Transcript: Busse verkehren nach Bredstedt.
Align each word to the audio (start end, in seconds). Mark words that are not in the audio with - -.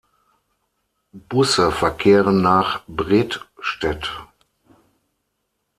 Busse 1.13 1.71
verkehren 1.71 2.41
nach 2.41 2.81
Bredstedt. 2.87 4.09